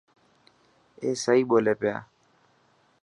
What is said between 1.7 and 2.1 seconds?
پيا.